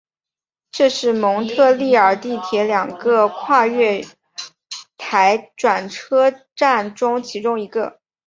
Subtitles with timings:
[0.71, 4.03] 这是蒙特利尔地铁两个跨月
[4.97, 7.99] 台转车站中其中一个。